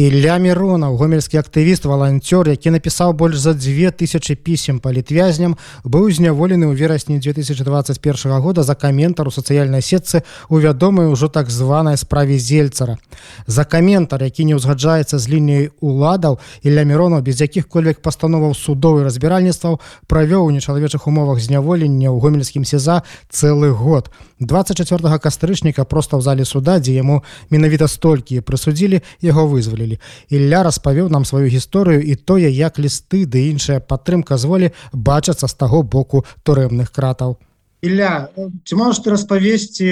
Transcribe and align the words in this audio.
Ілля 0.00 0.38
Міронаў 0.40 0.94
гомельскі 0.96 1.36
актывіст 1.36 1.84
валанцёр 1.84 2.48
які 2.48 2.70
напісаў 2.72 3.12
больш 3.12 3.36
за 3.36 3.52
2000 3.52 4.32
пісем 4.40 4.78
палітвязням 4.80 5.58
быў 5.84 6.08
зняволены 6.08 6.72
ў 6.72 6.74
верасні 6.78 7.20
2021 7.20 8.40
года 8.40 8.64
за 8.64 8.72
каментар 8.80 9.28
у 9.28 9.34
сацыяльнай 9.34 9.84
сетцы 9.84 10.24
у 10.48 10.56
вядомай 10.56 11.04
ужо 11.12 11.28
так 11.28 11.50
званай 11.52 12.00
справе 12.00 12.40
зельцара. 12.40 12.96
За 13.44 13.68
каментар 13.68 14.24
які 14.24 14.48
не 14.48 14.56
ўзгаджаецца 14.56 15.20
з 15.20 15.28
лініяй 15.28 15.68
уладаў 15.84 16.40
Ілля 16.64 16.88
Міронаў 16.88 17.20
без 17.20 17.44
якіх-кольвек 17.44 18.00
пастановаў 18.00 18.56
судовы 18.56 19.04
разбіральніцтваў 19.04 19.84
правёў 20.08 20.48
у 20.48 20.50
нечалавечых 20.56 21.12
умовах 21.12 21.44
зняволення 21.44 22.08
ў 22.08 22.16
гомельскім 22.24 22.64
сеза 22.64 23.04
цэлы 23.28 23.76
год 23.76 24.08
24 24.40 25.18
кастрычніка 25.20 25.84
проста 25.84 26.16
ў 26.16 26.24
зале 26.24 26.44
суда 26.48 26.80
дзе 26.80 26.96
яму 26.96 27.20
менавіта 27.52 27.84
столькі 27.92 28.40
прысудзілі 28.40 29.04
яго 29.20 29.44
вызвалілі. 29.44 30.00
Ілля 30.32 30.64
распавёў 30.64 31.12
нам 31.12 31.28
сваю 31.28 31.52
гісторыю 31.52 32.00
і 32.00 32.16
тое 32.16 32.48
як 32.48 32.80
лісты 32.80 33.28
ды 33.28 33.52
іншая 33.52 33.84
падтрымка 33.84 34.40
з 34.40 34.44
волі 34.48 34.68
бачацца 34.96 35.44
з 35.44 35.54
таго 35.54 35.84
боку 35.84 36.24
турэмных 36.42 36.88
кратаў. 36.88 37.36
Ілля 37.84 38.32
ці 38.64 38.74
можаш 38.80 39.04
ты 39.04 39.12
распавесці 39.12 39.88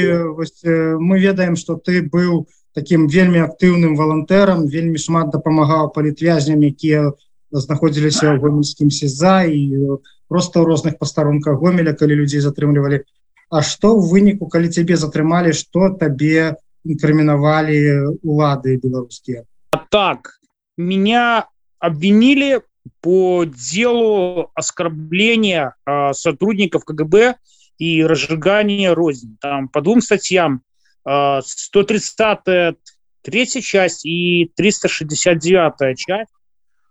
мы 0.96 1.20
ведаем 1.20 1.56
что 1.56 1.76
ты 1.76 2.00
быў 2.00 2.48
таким 2.72 3.04
вельмі 3.06 3.44
актыўным 3.44 4.00
валантэрам 4.00 4.64
вельмі 4.64 4.96
шмат 4.96 5.28
дапамагаў 5.28 5.92
палітвязням 5.92 6.64
якія 6.64 7.12
знаходзіліся 7.52 8.32
ў 8.32 8.40
гомельскім 8.40 8.88
сеза 8.88 9.44
і 9.44 10.00
просто 10.28 10.60
ў 10.60 10.64
розных 10.68 10.96
пастарунках 10.96 11.60
гомеля 11.60 11.92
калі 11.92 12.20
людзей 12.20 12.40
затрымлівалі 12.44 13.04
А 13.53 13.61
што 13.61 13.93
ў 13.93 14.09
выніку 14.09 14.49
калі 14.49 14.69
цябе 14.73 14.97
затрымалі 14.97 15.53
што 15.53 15.93
табе 15.97 16.55
інкрымінавалі 16.83 17.79
улады 18.23 18.77
беларускія 18.81 19.45
так, 19.93 20.39
меня 20.75 21.45
обвинили 21.77 22.61
по 22.99 23.45
делу 23.45 24.49
оскорбления 24.55 25.75
э, 25.85 26.13
сотрудников 26.13 26.83
КГБ 26.83 27.35
и 27.77 28.03
разжигания 28.03 28.95
розни. 28.95 29.37
Там 29.39 29.69
по 29.69 29.81
двум 29.81 30.01
статьям 30.01 30.63
э, 31.07 31.41
130 31.45 32.75
третья 33.21 33.61
часть 33.61 34.03
и 34.03 34.51
369 34.55 35.99
часть 35.99 36.31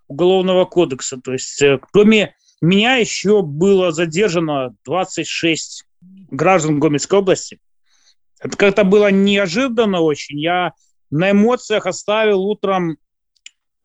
Уголовного 0.07 0.65
кодекса. 0.65 1.17
То 1.17 1.33
есть 1.33 1.61
э, 1.61 1.81
кроме 1.91 2.37
меня 2.61 2.99
еще 2.99 3.43
было 3.43 3.91
задержано 3.91 4.77
26 4.85 5.86
граждан 6.30 6.80
Гомельской 6.80 7.20
области. 7.20 7.60
Это 8.40 8.56
как-то 8.56 8.84
было 8.84 9.12
неожиданно 9.12 10.02
очень. 10.02 10.40
Я 10.40 10.74
на 11.10 11.32
эмоциях 11.32 11.86
оставил 11.86 12.44
утром 12.44 12.98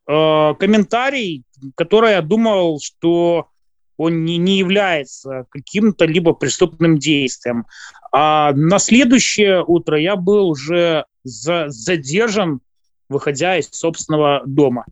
э, 0.07 0.55
комментарий, 0.59 1.45
который 1.77 2.13
я 2.13 2.23
думал, 2.23 2.81
что 2.81 3.49
он 3.97 4.25
не, 4.25 4.37
не 4.37 4.59
является 4.59 5.47
каким-то 5.51 6.05
либо 6.05 6.33
преступным 6.33 6.99
действием. 6.99 7.67
А 8.11 8.53
на 8.53 8.79
следующее 8.79 9.65
утро 9.65 9.99
я 9.99 10.17
был 10.17 10.49
уже 10.49 11.07
за, 11.25 11.67
задержан, 11.69 12.61
выходя 13.09 13.59
из 13.59 13.69
собственного 13.71 14.43
дома. 14.45 14.85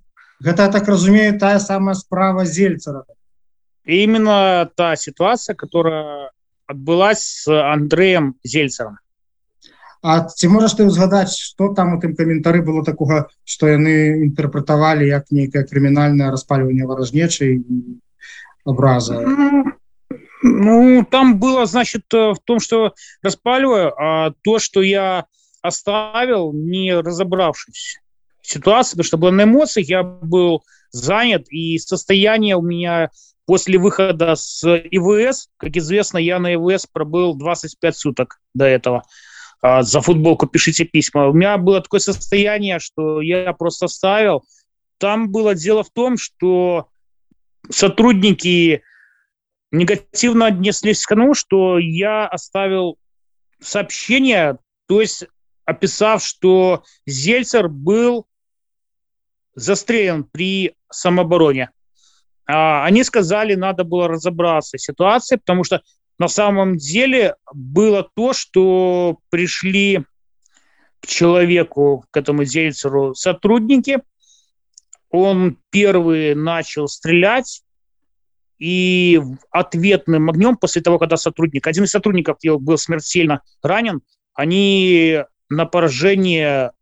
Это, 0.42 0.70
так 0.70 0.88
разумею, 0.88 1.38
та 1.38 1.58
самая 1.58 1.94
справа 1.94 2.44
Зельцера. 2.44 3.04
И 3.84 4.02
именно 4.04 4.70
та 4.74 4.96
ситуация, 4.96 5.54
которая 5.54 6.30
отбылась 6.70 7.22
с 7.22 7.48
Андреем 7.48 8.36
Зельцером. 8.44 8.98
А 10.02 10.24
ці 10.24 10.48
можаш 10.48 10.78
ты 10.78 10.86
ўзгадаць 10.88 11.36
что 11.36 11.74
там 11.76 11.92
у 11.92 12.00
тым 12.00 12.16
каментары 12.16 12.62
было 12.64 12.80
такога 12.80 13.28
что 13.44 13.68
яны 13.68 14.24
інтэрпрэтавалі 14.32 15.04
як 15.04 15.28
нейкае 15.28 15.68
крымінальнае 15.68 16.30
распальванне 16.32 16.88
варажнечай 16.88 17.60
образа 18.64 19.20
ну 20.40 21.04
там 21.04 21.36
было 21.36 21.66
значит 21.66 22.08
в 22.08 22.40
том 22.44 22.60
что 22.60 22.94
распаливаю 23.20 23.92
а 23.92 24.32
то 24.40 24.58
что 24.58 24.80
я 24.80 25.26
оставил 25.60 26.54
не 26.54 26.96
разобравшись 26.96 28.00
ситуация 28.40 28.96
потому 28.96 29.04
что 29.04 29.18
было 29.18 29.30
на 29.30 29.44
эмоциях 29.44 29.86
я 29.88 30.02
был 30.02 30.64
занят 30.92 31.44
и 31.52 31.76
состояние 31.76 32.56
у 32.56 32.62
меня 32.62 33.10
после 33.46 33.78
выхода 33.78 34.34
с 34.34 34.64
ивс 34.66 35.48
как 35.56 35.76
известно 35.76 36.18
я 36.18 36.38
на 36.38 36.52
ивс 36.54 36.86
пробыл 36.86 37.34
25 37.34 37.96
суток 37.96 38.40
до 38.54 38.64
этого 38.64 39.02
А, 39.62 39.82
за 39.82 40.00
футболку 40.00 40.46
пишите 40.46 40.84
письма. 40.84 41.28
У 41.28 41.32
меня 41.32 41.58
было 41.58 41.80
такое 41.80 42.00
состояние, 42.00 42.78
что 42.78 43.20
я 43.20 43.52
просто 43.52 43.88
ставил. 43.88 44.44
Там 44.98 45.30
было 45.30 45.54
дело 45.54 45.82
в 45.82 45.90
том, 45.90 46.16
что 46.16 46.88
сотрудники 47.68 48.82
негативно 49.70 50.46
отнеслись 50.46 51.04
к 51.04 51.08
тому, 51.08 51.34
что 51.34 51.78
я 51.78 52.26
оставил 52.26 52.98
сообщение, 53.60 54.58
то 54.86 55.00
есть 55.00 55.26
описав, 55.64 56.24
что 56.24 56.84
Зельцер 57.06 57.68
был 57.68 58.26
застрелен 59.54 60.24
при 60.24 60.74
самообороне. 60.90 61.70
А, 62.52 62.84
они 62.84 63.04
сказали, 63.04 63.54
надо 63.54 63.84
было 63.84 64.08
разобраться 64.08 64.76
в 64.76 64.82
ситуации, 64.82 65.36
потому 65.36 65.64
что 65.64 65.82
на 66.18 66.28
самом 66.28 66.76
деле 66.76 67.36
было 67.52 68.08
то, 68.14 68.32
что 68.32 69.18
пришли 69.30 70.04
к 71.00 71.06
человеку, 71.06 72.04
к 72.10 72.16
этому 72.16 72.44
Зельцеру 72.44 73.14
сотрудники. 73.14 74.00
Он 75.10 75.56
первый 75.70 76.34
начал 76.34 76.88
стрелять, 76.88 77.62
и 78.60 79.18
ответным 79.50 80.28
огнем 80.28 80.56
после 80.56 80.82
того, 80.82 80.98
когда 80.98 81.16
сотрудник, 81.16 81.66
один 81.66 81.84
из 81.84 81.90
сотрудников 81.90 82.36
был 82.42 82.76
смертельно 82.76 83.40
ранен, 83.62 84.02
они 84.34 85.24
на 85.48 85.64
поражение 85.64 86.72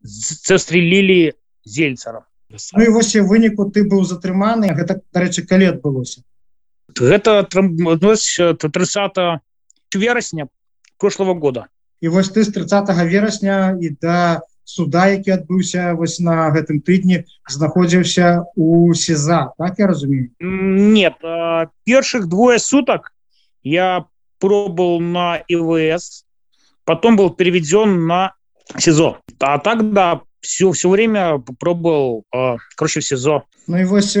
застрелили 0.00 1.34
Зельцера. 1.62 2.26
Ну 2.73 2.83
і 2.83 2.89
вось 2.89 3.15
выніку 3.15 3.71
ты 3.71 3.83
быў 3.87 4.03
затрыманы 4.03 4.75
гэта 4.75 4.99
дарэчы 5.15 5.47
калі 5.47 5.71
адбылося 5.71 6.21
гэта 6.99 7.47
30 8.69 9.41
верасня 9.95 10.47
прошлого 10.97 11.33
года 11.33 11.67
і 12.01 12.07
вось 12.07 12.29
ты 12.29 12.43
з 12.43 12.51
30 12.51 12.89
верасня 13.07 13.77
і 13.79 13.89
да 14.01 14.41
суда 14.63 15.07
які 15.07 15.31
адбыўся 15.35 15.93
вось 15.95 16.19
на 16.19 16.49
гэтым 16.51 16.81
тыдні 16.81 17.23
знаходзіўся 17.49 18.45
у 18.55 18.93
сеза 18.93 19.53
так 19.57 19.79
я 19.79 19.87
разумею 19.87 20.29
нет 20.39 21.15
першых 21.85 22.27
двое 22.27 22.59
суток 22.59 23.13
я 23.63 24.05
пробовал 24.39 24.99
на 24.99 25.43
ивс 25.47 26.25
потом 26.83 27.15
был 27.15 27.29
переведен 27.29 28.07
на 28.07 28.35
сезо 28.77 29.17
а 29.39 29.57
тогда 29.59 30.21
все 30.40 30.72
все 30.72 30.88
время 30.88 31.42
пробовал 31.58 32.24
э, 32.34 32.56
короче 32.76 33.00
в 33.00 33.04
сезо 33.04 33.42
Ну 33.68 33.80
і 33.80 33.84
вось 33.84 34.16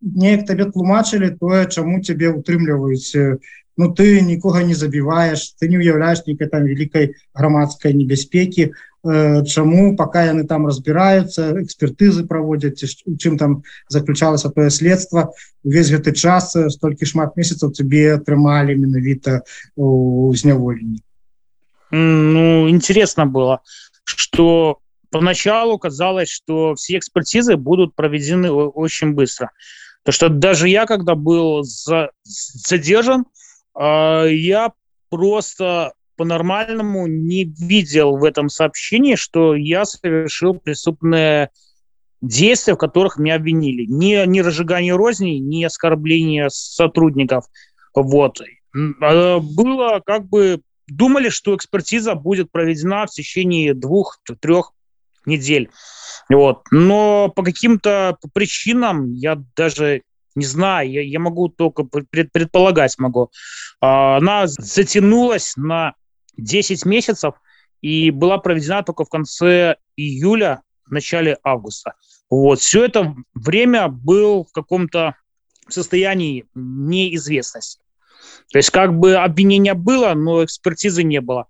неяк 0.00 0.46
табе 0.46 0.66
тлумачылі 0.66 1.30
тое 1.38 1.66
чаму 1.66 2.02
цябе 2.02 2.34
утрымліваюць 2.34 3.38
Ну 3.76 3.94
ты 3.94 4.20
нікога 4.20 4.62
не 4.62 4.74
забіваеш 4.74 5.54
ты 5.60 5.68
не 5.68 5.78
уяўляеш 5.78 6.26
нейкай 6.26 6.48
там 6.48 6.66
вялікай 6.66 7.14
грамадскай 7.34 7.94
небяспекі 7.94 8.72
Чаму 9.02 9.96
пока 9.96 10.22
яны 10.30 10.44
там 10.46 10.66
разбіраюцца 10.66 11.58
экспертызы 11.58 12.22
праводзяць 12.22 13.02
у 13.06 13.16
чым 13.16 13.38
там 13.38 13.62
заключалася 13.88 14.50
тое 14.50 14.70
следства 14.70 15.32
увесь 15.64 15.90
гэты 15.90 16.12
час 16.12 16.54
столькі 16.54 17.06
шмат 17.06 17.34
месяцаў 17.34 17.72
цябе 17.74 18.14
атрымалі 18.14 18.78
менавіта 18.78 19.42
у 19.74 20.30
зняволенні 20.34 21.02
Ну 21.90 22.68
интересно 22.68 23.26
было 23.26 23.58
что 24.04 24.78
поначалу 25.12 25.78
казалось, 25.78 26.30
что 26.30 26.74
все 26.74 26.98
экспертизы 26.98 27.56
будут 27.56 27.94
проведены 27.94 28.50
очень 28.50 29.12
быстро. 29.12 29.50
То 30.02 30.10
что 30.10 30.28
даже 30.28 30.68
я, 30.68 30.86
когда 30.86 31.14
был 31.14 31.62
за, 31.62 32.10
задержан, 32.24 33.26
э, 33.78 34.26
я 34.32 34.72
просто 35.10 35.92
по-нормальному 36.16 37.06
не 37.06 37.44
видел 37.44 38.16
в 38.16 38.24
этом 38.24 38.48
сообщении, 38.48 39.14
что 39.14 39.54
я 39.54 39.84
совершил 39.84 40.54
преступное 40.54 41.50
действия, 42.20 42.74
в 42.74 42.78
которых 42.78 43.18
меня 43.18 43.36
обвинили. 43.36 43.84
Ни, 43.84 44.26
ни 44.26 44.40
разжигание 44.40 44.96
розни, 44.96 45.38
ни 45.38 45.62
оскорбление 45.62 46.48
сотрудников. 46.50 47.44
Вот. 47.94 48.40
Было 48.74 50.00
как 50.04 50.26
бы... 50.28 50.60
Думали, 50.88 51.28
что 51.30 51.54
экспертиза 51.54 52.14
будет 52.14 52.50
проведена 52.50 53.06
в 53.06 53.10
течение 53.10 53.72
двух-трех 53.72 54.72
недель. 55.26 55.70
Вот. 56.28 56.62
Но 56.70 57.28
по 57.34 57.42
каким-то 57.42 58.16
причинам, 58.32 59.12
я 59.12 59.42
даже 59.56 60.02
не 60.34 60.44
знаю, 60.44 60.90
я, 60.90 61.02
я 61.02 61.20
могу 61.20 61.48
только 61.48 61.84
пред, 61.84 62.32
предполагать 62.32 62.98
могу. 62.98 63.30
А, 63.80 64.16
она 64.16 64.46
затянулась 64.46 65.56
на 65.56 65.94
10 66.36 66.86
месяцев 66.86 67.34
и 67.80 68.10
была 68.10 68.38
проведена 68.38 68.82
только 68.82 69.04
в 69.04 69.08
конце 69.08 69.76
июля, 69.96 70.62
начале 70.88 71.38
августа. 71.42 71.94
Вот. 72.30 72.60
Все 72.60 72.84
это 72.84 73.14
время 73.34 73.88
был 73.88 74.44
в 74.44 74.52
каком-то 74.52 75.16
состоянии 75.68 76.46
неизвестности. 76.54 77.80
То 78.50 78.58
есть 78.58 78.70
как 78.70 78.98
бы 78.98 79.14
обвинение 79.14 79.74
было, 79.74 80.14
но 80.14 80.44
экспертизы 80.44 81.02
не 81.02 81.20
было. 81.20 81.46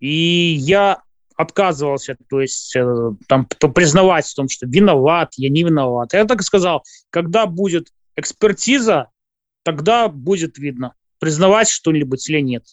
И 0.00 0.56
я 0.58 1.02
отказывался, 1.38 2.16
то 2.28 2.40
есть 2.40 2.74
э, 2.74 3.12
там 3.28 3.46
признавать 3.46 4.26
в 4.26 4.34
том, 4.34 4.48
что 4.48 4.66
виноват, 4.66 5.34
я 5.36 5.48
не 5.48 5.62
виноват. 5.62 6.12
Я 6.12 6.24
так 6.24 6.42
сказал, 6.42 6.82
когда 7.10 7.46
будет 7.46 7.92
экспертиза, 8.16 9.06
тогда 9.62 10.08
будет 10.08 10.58
видно, 10.58 10.94
признавать 11.20 11.68
что-нибудь 11.68 12.28
или 12.28 12.40
нет. 12.40 12.64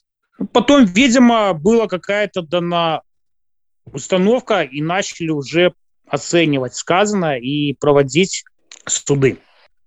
Потом, 0.51 0.85
видимо, 0.85 1.53
была 1.53 1.87
какая-то 1.87 2.41
дана 2.41 3.03
установка, 3.85 4.63
и 4.63 4.81
начали 4.81 5.29
уже 5.29 5.75
оценивать 6.07 6.73
сказанное 6.73 7.37
и 7.37 7.73
проводить 7.73 8.45
суды. 8.87 9.37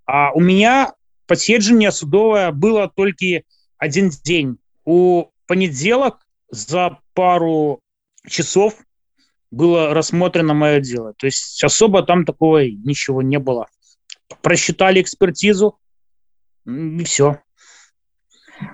А 0.06 0.30
у 0.32 0.40
меня 0.40 0.92
подседжение 1.26 1.90
судовое 1.90 2.52
было 2.52 2.88
только 2.88 3.42
один 3.76 4.10
день. 4.22 4.58
У 4.84 5.26
понеделок 5.48 6.20
за 6.48 6.98
пару 7.14 7.80
часов 8.28 8.74
было 9.50 9.94
рассмотрено 9.94 10.54
мое 10.54 10.80
дело. 10.80 11.14
То 11.16 11.26
есть 11.26 11.62
особо 11.64 12.02
там 12.02 12.24
такого 12.24 12.64
ничего 12.64 13.22
не 13.22 13.38
было. 13.38 13.66
Просчитали 14.42 15.00
экспертизу, 15.00 15.78
и 16.66 17.04
все. 17.04 17.40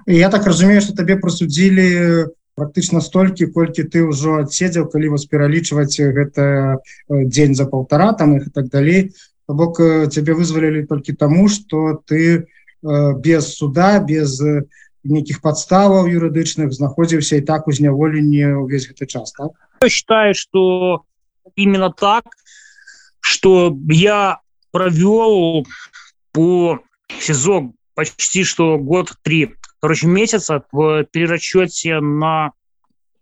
Я 0.07 0.31
так 0.31 0.47
разумею, 0.47 0.81
что 0.81 0.97
тебе 0.97 1.17
просудили 1.17 2.27
практычна 2.55 3.01
столькі 3.03 3.51
колькі 3.51 3.85
ты 3.91 4.07
ўжо 4.07 4.39
адседзеў 4.47 4.87
калі 4.91 5.15
вас 5.15 5.27
пералічваць 5.27 5.99
гэта 5.99 6.79
дзень 7.11 7.55
за 7.55 7.67
полтора 7.67 8.13
там 8.15 8.39
и 8.39 8.51
так 8.51 8.71
далей 8.71 9.11
бок 9.49 9.79
цябе 10.15 10.39
вызвалілі 10.39 10.87
толькі 10.87 11.19
таму 11.19 11.49
что 11.49 12.01
ты 12.07 12.47
без 12.83 13.55
суда 13.59 13.99
без 13.99 14.39
нейкіх 15.04 15.42
подставаў 15.42 16.10
юрыдычных 16.12 16.72
знаходзіўся 16.76 17.40
і 17.40 17.46
так 17.48 17.68
у 17.68 17.72
зняволенні 17.72 18.64
увесь 18.64 18.88
гэты 18.90 19.08
час 19.08 19.32
так? 19.32 19.52
я 19.82 19.90
считаю 19.90 20.36
что 20.36 21.04
именно 21.56 21.92
так 21.92 22.26
что 23.20 23.78
я 23.90 24.40
провел 24.72 25.66
по 26.32 26.80
сезон 27.20 27.74
почти 27.96 28.44
что 28.44 28.78
год 28.78 29.14
три 29.24 29.56
короче, 29.80 30.08
месяца 30.08 30.64
в 30.72 31.06
перерасчете 31.06 32.00
на 32.00 32.52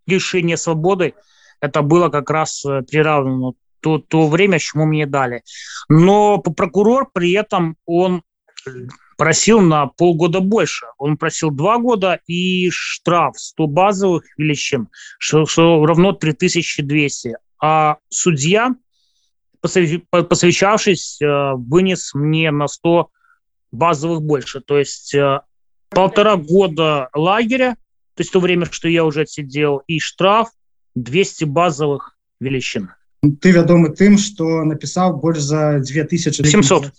лишение 0.07 0.57
свободы 0.57 1.13
это 1.61 1.81
было 1.81 2.09
как 2.09 2.29
раз 2.29 2.65
э, 2.65 2.81
приравнено 2.83 3.53
то, 3.81 3.99
то 3.99 4.27
время, 4.27 4.59
чему 4.59 4.85
мне 4.85 5.05
дали. 5.05 5.43
Но 5.89 6.39
прокурор 6.39 7.09
при 7.11 7.31
этом 7.33 7.77
он 7.85 8.23
просил 9.16 9.60
на 9.60 9.86
полгода 9.86 10.40
больше. 10.40 10.86
Он 10.98 11.16
просил 11.16 11.50
два 11.50 11.78
года 11.78 12.20
и 12.26 12.70
штраф 12.70 13.38
100 13.38 13.66
базовых 13.66 14.24
величин, 14.36 14.88
что, 15.18 15.46
что 15.46 15.84
равно 15.84 16.12
3200. 16.12 17.36
А 17.60 17.98
судья, 18.08 18.74
посвящавшись, 19.60 21.20
э, 21.20 21.52
вынес 21.54 22.12
мне 22.14 22.50
на 22.50 22.66
100 22.66 23.10
базовых 23.70 24.22
больше. 24.22 24.60
То 24.60 24.78
есть 24.78 25.14
э, 25.14 25.40
полтора 25.90 26.36
года 26.36 27.08
лагеря, 27.14 27.76
то 28.14 28.20
есть 28.20 28.32
то 28.32 28.40
время, 28.40 28.66
что 28.70 28.88
я 28.88 29.04
уже 29.04 29.22
отсидел, 29.22 29.82
и 29.86 29.98
штраф 29.98 30.48
200 30.94 31.44
базовых 31.44 32.16
величин. 32.40 32.90
Ты 33.40 33.52
вядомы 33.52 33.90
тым, 33.90 34.18
что 34.18 34.64
написал 34.64 35.16
больше 35.16 35.40
за 35.42 35.78
2700. 35.78 36.92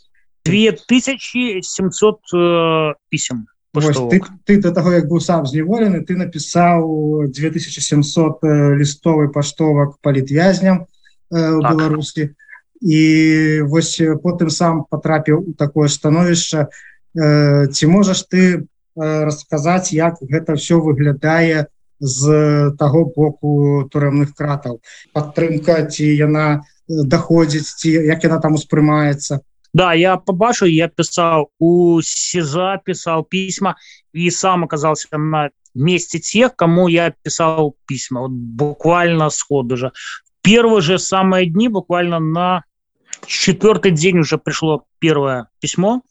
2700 0.45 2.19
э, 2.33 2.93
писем. 3.09 3.47
Вось, 3.73 3.97
ты, 4.11 4.21
ты 4.45 4.61
до 4.61 4.71
того 4.71 4.91
як 4.91 5.09
быў 5.09 5.19
сам 5.19 5.47
зневолены 5.49 6.05
ты 6.05 6.13
напісаў 6.15 7.25
2700 7.33 8.43
э, 8.43 8.75
лістовы 8.77 9.29
паштовак 9.33 9.97
палітвязням 10.01 10.85
э, 10.85 10.85
так. 11.31 11.73
беларусі 11.73 12.35
і 12.81 13.61
вось 13.65 13.97
потым 14.21 14.53
сам 14.53 14.85
потрапіў 14.85 15.41
у 15.41 15.53
такое 15.57 15.89
становішча 15.89 16.69
э, 17.17 17.65
ці 17.65 17.85
можаш 17.87 18.29
ты 18.29 18.67
расказаць 18.95 19.89
як 19.89 20.21
гэта 20.21 20.53
все 20.53 20.77
выглядае 20.77 21.65
з 21.97 22.75
таго 22.77 23.09
боку 23.09 23.89
турэмных 23.89 24.37
кратаў 24.37 24.85
падтрымка 25.17 25.81
ці 25.89 26.05
яна 26.13 26.61
даходзіць 26.85 27.73
ці 27.81 27.89
як 27.89 28.21
яна 28.21 28.37
там 28.37 28.53
успрымаецца 28.53 29.41
Да, 29.73 29.93
я 29.93 30.17
побачу, 30.17 30.65
я 30.65 30.87
писал 30.87 31.49
у 31.57 31.99
СИЗА, 32.01 32.79
писал 32.85 33.23
письма 33.23 33.75
и 34.11 34.29
сам 34.29 34.63
оказался 34.63 35.07
на 35.17 35.49
месте 35.73 36.19
тех, 36.19 36.55
кому 36.55 36.87
я 36.87 37.13
писал 37.23 37.75
письма. 37.87 38.21
Вот 38.21 38.31
буквально 38.31 39.29
сходу 39.29 39.75
же. 39.75 39.91
Первые 40.43 40.81
же 40.81 40.99
самые 40.99 41.47
дни, 41.47 41.69
буквально 41.69 42.19
на 42.19 42.63
четвертый 43.25 43.91
день 43.91 44.19
уже 44.19 44.37
пришло 44.37 44.85
первое 44.99 45.47
письмо. 45.59 46.03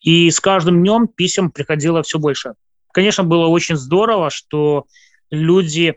И 0.00 0.30
с 0.30 0.40
каждым 0.40 0.80
днем 0.80 1.08
писем 1.08 1.50
приходило 1.50 2.02
все 2.02 2.18
больше. 2.18 2.54
Конечно, 2.92 3.24
было 3.24 3.46
очень 3.46 3.76
здорово, 3.76 4.30
что 4.30 4.86
люди, 5.30 5.96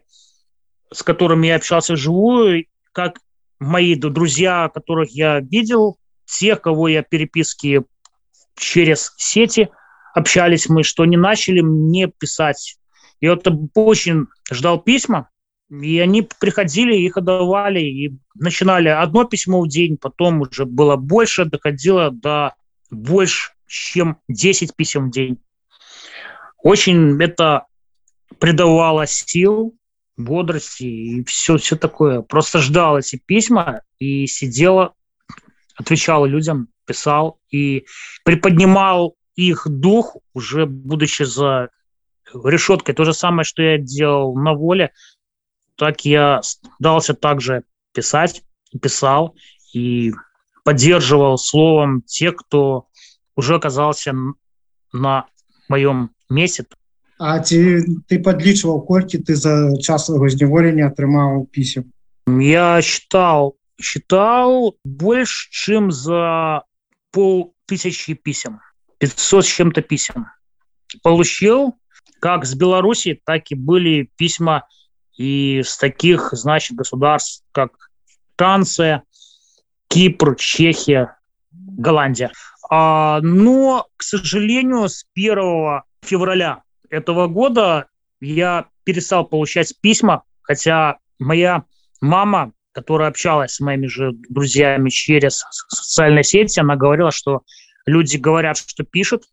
с 0.91 1.03
которыми 1.03 1.47
я 1.47 1.55
общался 1.55 1.93
вживую, 1.93 2.65
как 2.91 3.19
мои 3.59 3.95
друзья, 3.95 4.69
которых 4.73 5.11
я 5.11 5.39
видел, 5.39 5.97
тех, 6.25 6.61
кого 6.61 6.87
я 6.87 7.03
переписки 7.03 7.83
через 8.55 9.13
сети 9.17 9.69
общались 10.13 10.69
мы, 10.69 10.83
что 10.83 11.05
не 11.05 11.17
начали 11.17 11.61
мне 11.61 12.07
писать. 12.07 12.77
И 13.19 13.27
вот 13.27 13.47
очень 13.73 14.27
ждал 14.51 14.79
письма, 14.81 15.29
и 15.69 15.99
они 15.99 16.27
приходили, 16.39 16.95
их 16.95 17.17
отдавали, 17.17 17.79
и 17.79 18.17
начинали 18.35 18.89
одно 18.89 19.23
письмо 19.23 19.61
в 19.61 19.67
день, 19.67 19.97
потом 19.97 20.41
уже 20.41 20.65
было 20.65 20.97
больше, 20.97 21.45
доходило 21.45 22.11
до 22.11 22.53
больше 22.91 23.53
чем 23.67 24.19
10 24.27 24.75
писем 24.75 25.07
в 25.07 25.11
день. 25.11 25.39
Очень 26.61 27.21
это 27.21 27.65
придавало 28.39 29.07
сил, 29.07 29.75
бодрости 30.15 30.83
и 30.83 31.23
все, 31.23 31.57
все 31.57 31.75
такое. 31.75 32.21
Просто 32.21 32.59
ждал 32.59 32.99
эти 32.99 33.15
письма 33.15 33.81
и 33.99 34.27
сидела, 34.27 34.93
отвечал 35.76 36.24
людям, 36.24 36.68
писал 36.84 37.38
и 37.50 37.86
приподнимал 38.24 39.16
их 39.36 39.66
дух, 39.68 40.16
уже 40.34 40.66
будучи 40.66 41.22
за 41.22 41.70
решеткой. 42.44 42.94
То 42.94 43.04
же 43.04 43.14
самое, 43.14 43.44
что 43.44 43.62
я 43.62 43.78
делал 43.78 44.34
на 44.34 44.54
воле, 44.54 44.92
так 45.76 46.04
я 46.04 46.40
дался 46.78 47.14
также 47.14 47.62
писать, 47.92 48.42
писал 48.82 49.36
и 49.72 50.12
поддерживал 50.64 51.38
словом 51.38 52.02
тех, 52.02 52.36
кто 52.36 52.88
уже 53.36 53.54
оказался 53.54 54.14
на 54.92 55.26
моем 55.68 56.10
месте. 56.28 56.66
А 57.18 57.42
ці 57.42 57.82
ты 58.06 58.22
подлічваў 58.22 58.78
колькі 58.86 59.18
ты 59.26 59.34
за 59.34 59.74
час 59.82 60.06
свайго 60.06 60.30
зняволення 60.30 60.86
атрымаў 60.86 61.50
пісем 61.50 61.90
я 62.28 62.78
считал 62.80 63.58
считал 63.79 64.77
больше 64.83 65.49
чем 65.51 65.91
за 65.91 66.63
пол 67.11 67.55
тысячи 67.65 68.13
писем. 68.13 68.59
500 68.99 69.45
с 69.45 69.47
чем-то 69.47 69.81
писем. 69.81 70.27
Получил 71.01 71.75
как 72.19 72.45
с 72.45 72.55
беларуси 72.55 73.19
так 73.25 73.51
и 73.51 73.55
были 73.55 74.09
письма 74.15 74.67
и 75.17 75.61
с 75.63 75.77
таких 75.77 76.29
значит 76.31 76.77
государств 76.77 77.43
как 77.51 77.91
франция 78.37 79.03
кипр 79.87 80.35
чехия 80.35 81.17
голландия. 81.51 82.31
А, 82.69 83.19
но, 83.21 83.87
к 83.97 84.03
сожалению, 84.03 84.89
с 84.89 85.05
1 85.13 85.81
февраля 86.01 86.63
этого 86.89 87.27
года 87.27 87.87
я 88.19 88.67
перестал 88.83 89.25
получать 89.25 89.73
письма, 89.81 90.23
хотя 90.41 90.97
моя 91.19 91.65
мама, 92.01 92.53
которая 92.73 93.09
общалась 93.09 93.53
с 93.53 93.59
моими 93.59 93.87
же 93.87 94.11
друзьями 94.29 94.89
через 94.89 95.45
социальные 95.69 96.23
сети, 96.23 96.59
она 96.59 96.75
говорила, 96.75 97.11
что 97.11 97.43
люди 97.85 98.17
говорят, 98.17 98.57
что 98.57 98.83
пишут. 98.83 99.23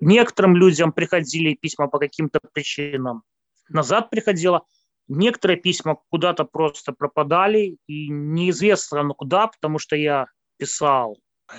Некоторым 0.00 0.56
людям 0.56 0.92
приходили 0.92 1.54
письма 1.54 1.88
по 1.88 1.98
каким-то 1.98 2.40
причинам. 2.52 3.22
Назад 3.68 4.10
приходило. 4.10 4.64
Некоторые 5.08 5.58
письма 5.58 5.98
куда-то 6.10 6.44
просто 6.44 6.92
пропадали, 6.92 7.76
и 7.86 8.08
неизвестно 8.08 9.02
ну, 9.02 9.14
куда, 9.14 9.46
потому 9.46 9.78
что 9.78 9.96
я 9.96 10.26
писал 10.56 11.18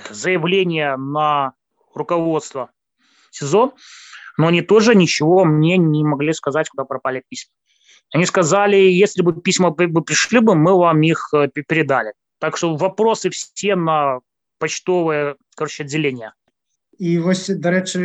заявление 0.10 0.98
на 0.98 1.53
руководства 1.93 2.72
СИЗО, 3.31 3.74
но 4.38 4.48
они 4.48 4.62
тоже 4.62 4.95
ничего 4.95 5.45
мне 5.45 5.77
не 5.77 6.03
могли 6.03 6.34
сказать, 6.34 6.69
куда 6.69 6.86
пропали 6.86 7.24
письма. 7.27 7.53
Они 8.13 8.25
сказали, 8.25 8.75
если 8.75 9.21
бы 9.21 9.33
письма 9.41 9.71
бы 9.71 10.01
пришли 10.01 10.39
бы, 10.39 10.55
мы 10.55 10.77
вам 10.77 11.01
их 11.01 11.29
э, 11.33 11.47
передали. 11.47 12.13
Так 12.39 12.57
что 12.57 12.75
вопросы 12.75 13.29
все 13.29 13.75
на 13.75 14.19
почтовое 14.59 15.35
короче, 15.55 15.83
отделение. 15.83 16.33
І 16.97 17.19
вось 17.19 17.50
дарэчы 17.51 18.00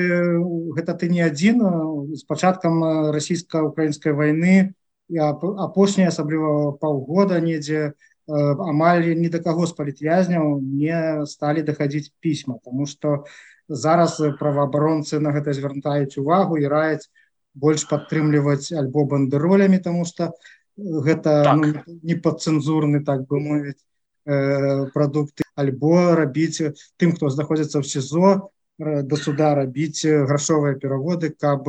гэта 0.74 0.98
ты 0.98 1.06
не 1.06 1.22
адзін 1.22 1.62
з 2.10 2.26
пачаткам 2.26 2.82
расійска-украінскай 3.14 4.10
вайны 4.18 4.74
апошняя 5.14 6.10
асабліва 6.10 6.74
паўгода 6.82 7.38
недзе 7.38 7.94
амаль 8.26 9.14
ні 9.14 9.30
да 9.30 9.38
каго 9.38 9.66
з 9.70 9.78
палітвязняў 9.78 10.58
не 10.58 11.22
сталі 11.26 11.62
дахадзіць 11.62 12.10
пісьма 12.18 12.58
Таму 12.64 12.86
што 12.86 13.30
зараз 13.68 14.18
праваабаронцы 14.42 15.22
на 15.22 15.30
гэта 15.30 15.54
звяртаюць 15.54 16.18
увагу 16.18 16.58
і 16.58 16.66
раяць 16.66 17.06
больш 17.54 17.86
падтрымліваць 17.90 18.72
альбо 18.72 19.04
бандеролямі 19.04 19.78
тому 19.78 20.04
что 20.04 20.32
гэта 20.76 21.42
так. 21.44 21.56
ну, 21.56 21.98
не 22.02 22.14
падцэнзурны 22.14 23.04
так 23.04 23.26
бы 23.26 23.40
мовіць 23.40 23.80
э, 24.26 24.86
прадукты 24.94 25.44
альбо 25.56 26.14
рабіць 26.14 26.72
тым 26.96 27.12
хто 27.16 27.30
знаходзіцца 27.30 27.82
ў 27.82 27.84
СІЗО 27.84 28.50
да 28.80 29.16
суда 29.16 29.54
рабіць 29.54 30.08
грашовыя 30.08 30.74
пераводы 30.80 31.28
каб 31.36 31.68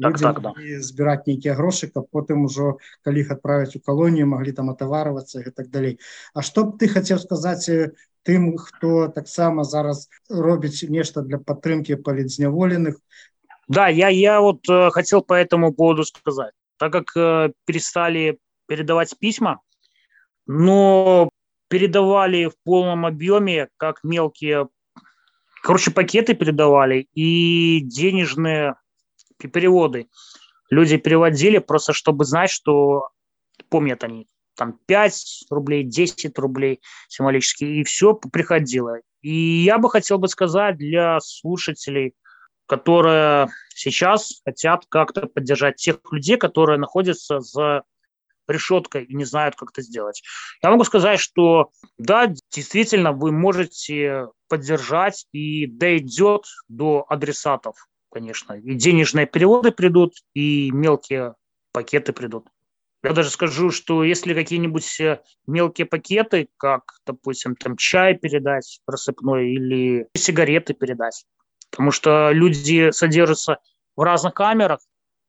так, 0.00 0.16
так, 0.18 0.40
да. 0.40 0.52
збіраць 0.80 1.28
нейкія 1.28 1.52
грошы 1.54 1.92
каб 1.92 2.08
потым 2.08 2.48
ужо 2.48 2.78
калі 3.04 3.20
іх 3.20 3.32
адправіць 3.36 3.76
у 3.76 3.80
калонію 3.84 4.26
маглі 4.32 4.56
там 4.56 4.70
атаварвацца 4.72 5.44
і 5.44 5.52
так 5.52 5.68
далей 5.68 6.00
А 6.32 6.40
што 6.40 6.64
б 6.64 6.80
ты 6.80 6.88
хацеў 6.88 7.20
сказаць 7.20 7.68
тым 8.24 8.56
хто 8.56 9.08
таксама 9.12 9.64
зараз 9.64 10.08
робіць 10.30 10.88
нешта 10.88 11.20
для 11.22 11.38
падтрымки 11.38 12.00
палітзняволеных 12.00 12.96
Да, 13.68 13.88
я, 13.88 14.08
я 14.08 14.40
вот 14.40 14.68
э, 14.68 14.90
хотел 14.90 15.22
по 15.22 15.34
этому 15.34 15.74
поводу 15.74 16.04
сказать. 16.04 16.52
Так 16.78 16.92
как 16.92 17.16
э, 17.16 17.52
перестали 17.64 18.38
передавать 18.66 19.18
письма, 19.18 19.60
но 20.46 21.30
передавали 21.68 22.46
в 22.46 22.54
полном 22.64 23.06
объеме, 23.06 23.68
как 23.76 24.04
мелкие, 24.04 24.68
короче, 25.62 25.90
пакеты 25.90 26.34
передавали 26.34 27.08
и 27.12 27.80
денежные 27.80 28.76
переводы. 29.38 30.06
Люди 30.70 30.96
переводили 30.96 31.58
просто, 31.58 31.92
чтобы 31.92 32.24
знать, 32.24 32.50
что 32.50 33.08
помнят 33.68 34.04
они 34.04 34.28
там 34.54 34.78
5 34.86 35.46
рублей, 35.50 35.82
10 35.82 36.38
рублей 36.38 36.80
символически, 37.08 37.64
и 37.64 37.84
все 37.84 38.14
приходило. 38.14 38.98
И 39.22 39.32
я 39.32 39.78
бы 39.78 39.90
хотел 39.90 40.18
бы 40.18 40.28
сказать 40.28 40.76
для 40.76 41.18
слушателей– 41.20 42.14
которые 42.66 43.48
сейчас 43.74 44.40
хотят 44.44 44.84
как-то 44.88 45.26
поддержать 45.26 45.76
тех 45.76 45.98
людей, 46.10 46.36
которые 46.36 46.78
находятся 46.78 47.40
за 47.40 47.82
решеткой 48.48 49.04
и 49.04 49.14
не 49.14 49.24
знают, 49.24 49.56
как 49.56 49.70
это 49.70 49.82
сделать. 49.82 50.22
Я 50.62 50.70
могу 50.70 50.84
сказать, 50.84 51.18
что 51.20 51.70
да, 51.98 52.32
действительно, 52.50 53.12
вы 53.12 53.32
можете 53.32 54.28
поддержать, 54.48 55.26
и 55.32 55.66
дойдет 55.66 56.44
до 56.68 57.04
адресатов, 57.08 57.76
конечно. 58.10 58.54
И 58.54 58.74
денежные 58.74 59.26
переводы 59.26 59.72
придут, 59.72 60.14
и 60.34 60.70
мелкие 60.70 61.34
пакеты 61.72 62.12
придут. 62.12 62.46
Я 63.02 63.12
даже 63.12 63.30
скажу, 63.30 63.70
что 63.70 64.02
если 64.02 64.34
какие-нибудь 64.34 65.00
э, 65.00 65.20
мелкие 65.46 65.86
пакеты, 65.86 66.48
как, 66.56 66.82
допустим, 67.06 67.54
там 67.54 67.76
чай 67.76 68.14
передать 68.14 68.80
рассыпной 68.86 69.52
или 69.52 70.08
сигареты 70.14 70.74
передать, 70.74 71.24
потому 71.70 71.90
что 71.90 72.30
люди 72.32 72.90
содержатся 72.90 73.58
в 73.96 74.02
разных 74.02 74.34
камерах. 74.34 74.80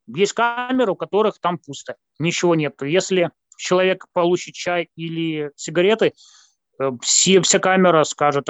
Есть 0.08 0.34
камеры, 0.34 0.94
у 0.94 0.96
которых 0.96 1.40
там 1.40 1.58
пусто, 1.58 1.96
ничего 2.20 2.56
нет. 2.56 2.82
Если 2.82 3.32
человек 3.58 4.06
получит 4.14 4.56
чай 4.56 4.90
или 4.96 5.52
сигареты, 5.56 6.14
э, 6.80 6.92
все, 7.02 7.42
вся 7.42 7.60
камера 7.60 8.04
скажет 8.04 8.48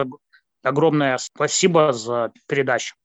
огромное 0.64 1.18
спасибо 1.18 1.94
за 1.94 2.32
передачу. 2.48 2.96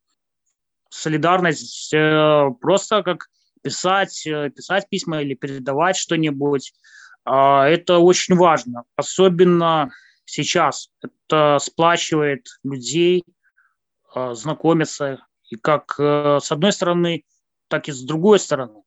Солидарность 0.90 1.92
э, 1.94 2.50
просто 2.60 3.02
как 3.02 3.28
писать, 3.62 4.26
э, 4.26 4.50
писать 4.50 4.88
письма 4.90 5.22
или 5.22 5.34
передавать 5.34 5.96
что-нибудь. 5.96 6.74
А, 7.24 7.66
это 7.66 7.98
очень 7.98 8.34
важно, 8.34 8.84
особенно 8.96 9.90
сейчас. 10.24 10.90
Это 11.00 11.58
сплачивает 11.60 12.46
людей, 12.64 13.24
знакомиться, 14.34 15.24
и 15.50 15.56
как 15.56 15.96
э, 15.98 16.38
с 16.42 16.50
одной 16.50 16.72
стороны, 16.72 17.24
так 17.68 17.88
и 17.88 17.92
с 17.92 18.02
другой 18.02 18.38
стороны. 18.38 18.82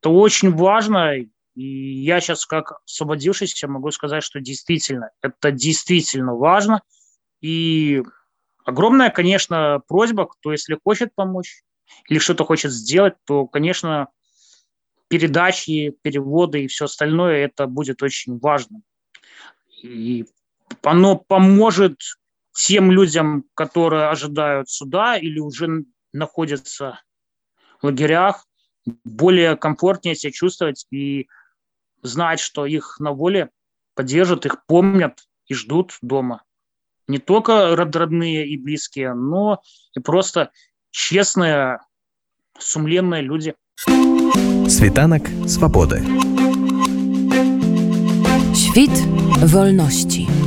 Это 0.00 0.10
очень 0.10 0.54
важно, 0.54 1.16
и 1.16 1.26
я 1.54 2.20
сейчас 2.20 2.46
как 2.46 2.80
освободившийся 2.84 3.68
могу 3.68 3.90
сказать, 3.90 4.22
что 4.22 4.40
действительно, 4.40 5.10
это 5.22 5.50
действительно 5.50 6.34
важно, 6.34 6.82
и 7.40 8.02
огромная, 8.64 9.10
конечно, 9.10 9.80
просьба, 9.88 10.26
кто 10.26 10.52
если 10.52 10.78
хочет 10.82 11.14
помочь 11.14 11.62
или 12.08 12.18
что-то 12.18 12.44
хочет 12.44 12.72
сделать, 12.72 13.14
то, 13.24 13.46
конечно, 13.46 14.08
передачи, 15.08 15.96
переводы 16.02 16.64
и 16.64 16.68
все 16.68 16.84
остальное, 16.84 17.44
это 17.44 17.66
будет 17.66 18.02
очень 18.02 18.38
важно. 18.38 18.82
И 19.82 20.26
оно 20.82 21.16
поможет 21.16 21.98
тем 22.58 22.90
людям, 22.90 23.44
которые 23.54 24.08
ожидают 24.08 24.68
суда 24.68 25.16
или 25.16 25.38
уже 25.38 25.84
находятся 26.12 27.00
в 27.80 27.86
лагерях, 27.86 28.46
более 29.04 29.56
комфортнее 29.56 30.16
себя 30.16 30.32
чувствовать 30.32 30.86
и 30.90 31.28
знать, 32.02 32.40
что 32.40 32.66
их 32.66 32.96
на 32.98 33.12
воле 33.12 33.50
поддержат, 33.94 34.44
их 34.44 34.66
помнят 34.66 35.20
и 35.46 35.54
ждут 35.54 35.98
дома. 36.02 36.42
Не 37.06 37.18
только 37.18 37.76
родные 37.76 38.48
и 38.48 38.56
близкие, 38.56 39.14
но 39.14 39.62
и 39.94 40.00
просто 40.00 40.50
честные, 40.90 41.78
сумленные 42.58 43.22
люди. 43.22 43.54
Світанок 44.68 45.28
свободы. 45.46 46.02
Świt 48.52 48.90
wolności. 49.46 50.37